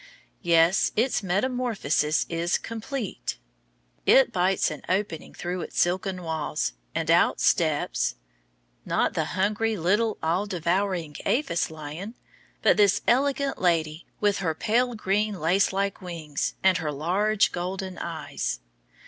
Yes, 0.41 0.91
its 0.95 1.21
metamorphosis 1.21 2.25
is 2.27 2.57
complete. 2.57 3.37
It 4.07 4.31
bites 4.31 4.71
an 4.71 4.81
opening 4.89 5.31
through 5.35 5.61
its 5.61 5.79
silken 5.79 6.23
walls, 6.23 6.73
and 6.95 7.11
out 7.11 7.39
steps 7.39 8.15
not 8.83 9.13
the 9.13 9.25
hungry, 9.37 9.77
little, 9.77 10.17
all 10.23 10.47
devouring 10.47 11.17
aphis 11.23 11.69
lion, 11.69 12.15
but 12.63 12.77
this 12.77 13.03
elegant 13.07 13.61
lady 13.61 14.07
with 14.19 14.39
her 14.39 14.55
pale 14.55 14.95
green 14.95 15.35
lacelike 15.35 16.01
wings 16.01 16.55
and 16.63 16.79
her 16.79 16.91
large, 16.91 17.51
golden 17.51 17.99
eyes. 17.99 18.59